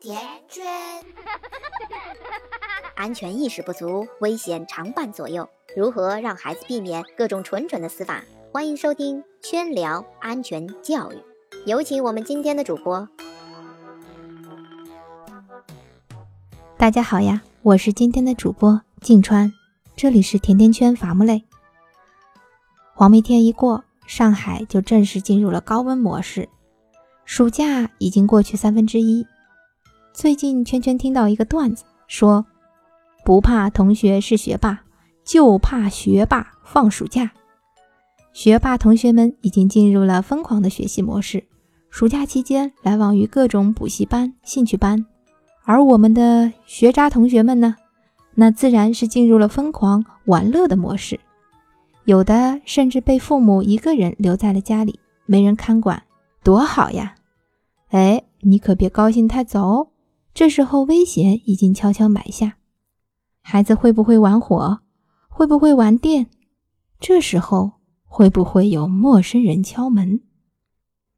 [0.00, 0.16] 甜
[0.48, 0.64] 圈。
[2.94, 5.48] 安全意识不足，危险常伴左右。
[5.76, 8.22] 如何让孩子避免各种蠢蠢的死法？
[8.52, 11.16] 欢迎收听圈聊安全教育。
[11.66, 13.08] 有请我们今天的主播。
[16.76, 19.52] 大家好呀，我是今天的主播静川，
[19.96, 21.42] 这里是甜甜圈伐木累。
[22.94, 26.48] 黄梅天一过，上海就正式进入了高温模式。
[27.24, 29.26] 暑假已经过去三分之一。
[30.18, 32.44] 最近圈圈听到一个段子，说
[33.24, 34.80] 不怕同学是学霸，
[35.24, 37.30] 就怕学霸放暑假。
[38.32, 41.44] 学霸同学们已经进入了疯狂的学习模式，
[41.88, 45.06] 暑假期间来往于各种补习班、兴趣班。
[45.62, 47.76] 而我们的学渣同学们呢，
[48.34, 51.20] 那自然是进入了疯狂玩乐的模式，
[52.06, 56.02] 有的甚至被父母一个人留在了家里，没人看管，
[56.42, 57.14] 多好呀！
[57.90, 59.88] 哎，你可别高兴太早哦，
[60.38, 62.58] 这时候危险已经悄悄埋下。
[63.42, 64.78] 孩子会不会玩火？
[65.28, 66.28] 会不会玩电？
[67.00, 67.72] 这时候
[68.04, 70.20] 会不会有陌生人敲门？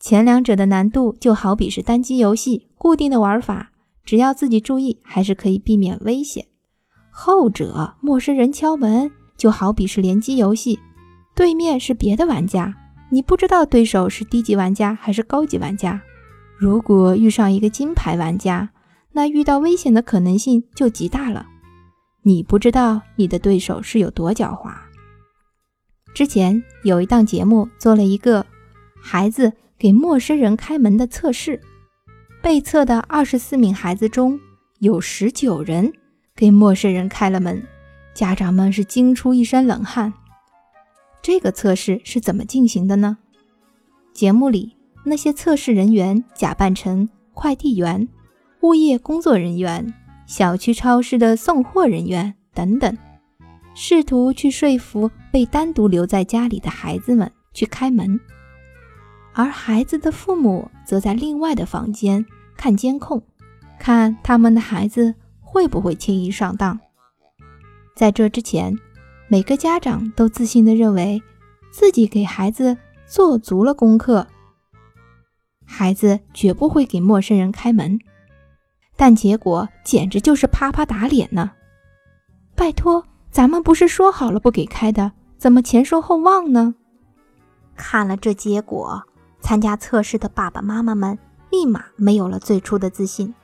[0.00, 3.72] 前两者的难度就好比是单机游戏，固定的玩法，
[4.02, 6.46] 只要自己注意，还是可以避免危险。
[7.10, 10.78] 后者陌生人敲门，就好比是联机游戏，
[11.36, 12.74] 对面是别的玩家，
[13.10, 16.00] 你不知道对手是低级玩家还是高级玩家。
[16.56, 18.70] 如果遇上一个金牌玩家，
[19.12, 21.46] 那遇到危险的可能性就极大了。
[22.22, 24.74] 你不知道你的对手是有多狡猾。
[26.14, 28.44] 之前有一档节目做了一个
[29.00, 31.60] 孩子给陌生人开门的测试，
[32.42, 34.38] 被测的二十四名孩子中
[34.80, 35.92] 有十九人
[36.34, 37.62] 给陌生人开了门，
[38.14, 40.12] 家长们是惊出一身冷汗。
[41.22, 43.18] 这个测试是怎么进行的呢？
[44.12, 44.76] 节目里。
[45.04, 48.08] 那些测试人员假扮成快递员、
[48.62, 49.92] 物业工作人员、
[50.24, 52.96] 小区超市的送货人员等等，
[53.74, 58.20] 试图去说服被单独留在家里的孩子们去开门，
[59.32, 62.24] 而孩子的父母则在另外的房间
[62.56, 63.20] 看监控，
[63.80, 66.78] 看他们的孩子会不会轻易上当。
[67.96, 68.78] 在这之前，
[69.26, 71.20] 每个家长都自信地认为
[71.72, 72.76] 自己给孩子
[73.08, 74.28] 做足了功课。
[75.64, 77.98] 孩子绝不会给陌生人开门，
[79.02, 81.50] 但结果简直就是啪啪打脸呢！
[82.54, 86.76] 拜托，咱们不是说好了不给开的，怎么前说后忘呢？
[87.74, 89.02] 看了这结果，
[89.40, 91.18] 参加测试的爸爸妈妈们
[91.50, 93.34] 立马没有了最初的自信。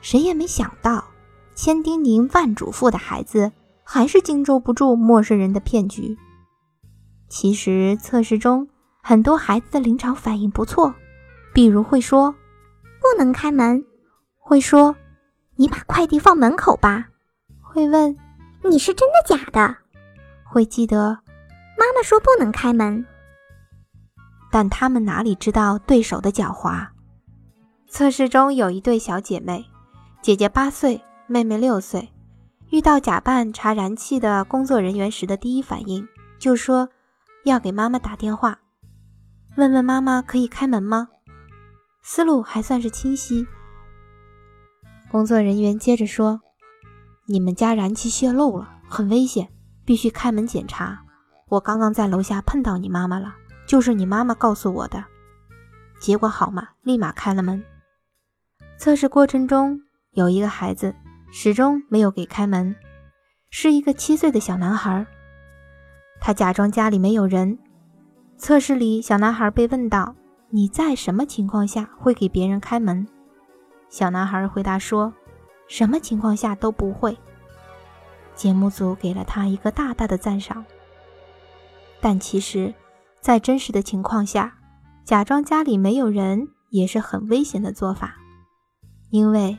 [0.00, 1.04] 谁也没想到，
[1.54, 3.52] 千叮咛万嘱咐的孩子
[3.84, 6.18] 还是经受不住陌生人的骗局。
[7.28, 8.68] 其实测试中
[9.00, 10.92] 很多孩子的临场反应不错。
[11.52, 12.32] 比如会说
[13.00, 13.84] 不能开门，
[14.40, 14.96] 会说
[15.56, 17.08] 你把快递放门口吧，
[17.60, 18.16] 会问
[18.64, 19.76] 你是真的假的，
[20.44, 21.18] 会记得
[21.78, 23.04] 妈妈说不能开门。
[24.50, 26.88] 但他们哪里知道对手的狡猾？
[27.88, 29.66] 测试中有一对小姐妹，
[30.22, 32.12] 姐姐八岁，妹妹六岁，
[32.70, 36.88] 遇到假扮查燃气的工作人员时的第一反应就说
[37.44, 38.58] 要给妈妈打电话，
[39.56, 41.08] 问问妈妈可以开门吗？
[42.02, 43.46] 思路还算是清晰。
[45.14, 46.40] 工作人员接着说
[47.28, 49.48] ：“你们家燃气泄漏了，很危险，
[49.84, 51.04] 必须开门检查。
[51.50, 53.32] 我刚刚在楼下碰到你妈妈了，
[53.64, 55.04] 就是你妈妈告诉我的。
[56.00, 57.62] 结果好嘛，立马开了门。
[58.76, 59.82] 测试过程中
[60.14, 60.92] 有一个孩子
[61.30, 62.74] 始终没有给开门，
[63.50, 65.06] 是一个七岁的小男孩。
[66.20, 67.56] 他假装家里没有人。
[68.36, 70.16] 测试里，小男孩被问到。”
[70.50, 73.06] 你在什么情况下会给别人开门？
[73.94, 75.14] 小男孩回答说
[75.70, 77.16] ：“什么情况下都不会。”
[78.34, 80.64] 节目组给了他一个大大的赞赏。
[82.00, 82.74] 但其实，
[83.20, 84.58] 在真实的情况下，
[85.04, 88.16] 假装家里没有人也是很危险的做法，
[89.10, 89.56] 因为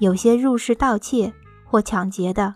[0.00, 1.32] 有些入室盗窃
[1.64, 2.54] 或抢劫的，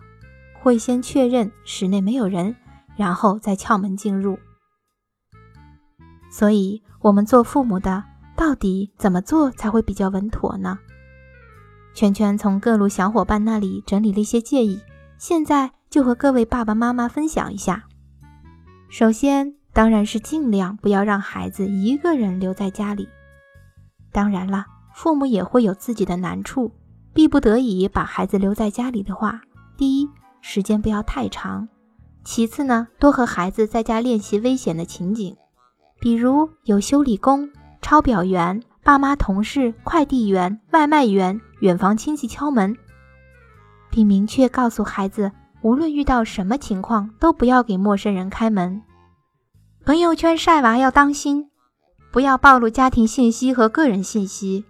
[0.61, 2.55] 会先确认室内没有人，
[2.95, 4.37] 然后再撬门进入。
[6.31, 6.83] 所以。
[7.01, 8.01] 我们做父母的
[8.33, 10.79] 到底怎么做才会比较稳妥呢？
[11.93, 14.81] 圈圈从各路小伙伴那里整理了一些建议，
[15.17, 17.83] 现在就和各位爸爸妈妈分享一下。
[18.89, 23.07] 首先，当然是尽量不要让孩子一个人留在家里。
[24.11, 26.71] 当然了，父母也会有自己的难处，
[27.13, 29.41] 逼不得已把孩子留在家里的话，
[29.77, 30.09] 第一，
[30.41, 31.67] 时间不要太长；
[32.23, 35.35] 其次呢，多和孩子在家练习危险的情景。
[35.99, 37.49] 比如有修理工、
[37.81, 42.75] 抄表员、爸妈同事、快递员、外卖员、远房亲戚敲门，
[43.89, 45.31] 并明确告诉孩子，
[45.61, 48.81] 无论遇到什么情况，都不要给陌生人开门。
[49.85, 51.49] 朋友圈晒娃要当心，
[52.11, 54.65] 不要暴露家庭信息和个人信息。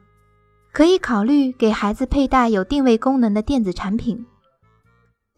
[0.72, 4.28] 可以考虑给孩子佩戴有定位功能的电子产品。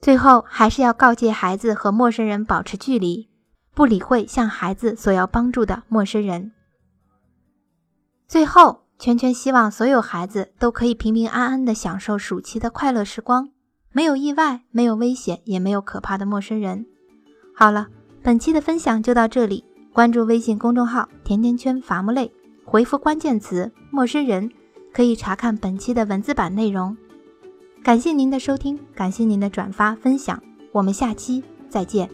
[0.02, 3.30] 最后，还是要告诫孩子和陌生人保持距离，
[3.74, 6.52] 不理会向孩子索要帮助的陌生人。
[8.28, 13.50] 最后，圈圈希望所有孩子都可以平平安安地享受暑期的快乐时光，
[13.92, 16.86] 没有意外，没有危险，也没有可怕的陌生人。
[17.54, 17.88] 好了，
[18.24, 19.64] 本期的分享就到这里。
[19.94, 22.30] 关注微信公众号“甜甜圈伐木累”，
[22.66, 24.52] 回复关键词“陌生人”。
[24.92, 26.96] 可以查看本期的文字版内容。
[27.84, 30.42] 感谢您的收听，感谢您的转发分享，
[30.72, 32.10] 我们下期再见。